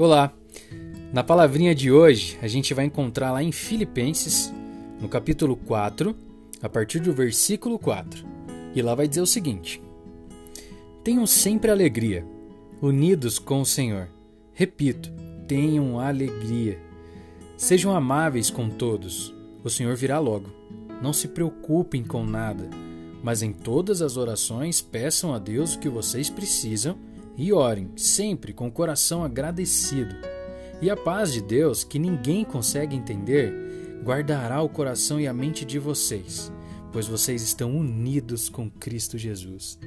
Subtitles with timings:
[0.00, 0.32] Olá!
[1.12, 4.54] Na palavrinha de hoje, a gente vai encontrar lá em Filipenses,
[5.00, 6.14] no capítulo 4,
[6.62, 8.24] a partir do versículo 4.
[8.76, 9.82] E lá vai dizer o seguinte:
[11.02, 12.24] Tenham sempre alegria,
[12.80, 14.08] unidos com o Senhor.
[14.54, 15.12] Repito,
[15.48, 16.78] tenham alegria.
[17.56, 19.34] Sejam amáveis com todos.
[19.64, 20.48] O Senhor virá logo.
[21.02, 22.70] Não se preocupem com nada,
[23.20, 26.96] mas em todas as orações peçam a Deus o que vocês precisam
[27.38, 30.16] e orem sempre com o coração agradecido.
[30.82, 33.54] E a paz de Deus, que ninguém consegue entender,
[34.02, 36.52] guardará o coração e a mente de vocês,
[36.92, 39.78] pois vocês estão unidos com Cristo Jesus.